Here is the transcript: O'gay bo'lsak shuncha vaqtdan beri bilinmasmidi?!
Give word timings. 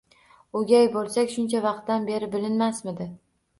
O'gay 0.59 0.89
bo'lsak 0.95 1.35
shuncha 1.35 1.63
vaqtdan 1.67 2.11
beri 2.11 2.33
bilinmasmidi?! 2.35 3.11